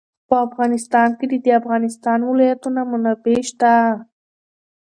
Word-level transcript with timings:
په 0.27 0.35
افغانستان 0.47 1.09
کې 1.17 1.25
د 1.29 1.33
د 1.45 1.47
افغانستان 1.59 2.19
ولايتونه 2.29 2.81
منابع 2.91 3.39
شته. 3.49 3.71